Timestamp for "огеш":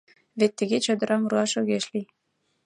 1.59-1.85